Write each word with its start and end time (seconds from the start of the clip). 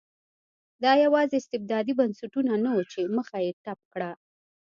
دا 0.83 0.91
یوازې 1.05 1.35
استبدادي 1.39 1.93
بنسټونه 1.99 2.53
نه 2.63 2.71
وو 2.75 2.83
چې 2.91 3.01
مخه 3.17 3.37
یې 3.45 3.51
ډپ 3.63 3.79
کړه. 3.93 4.11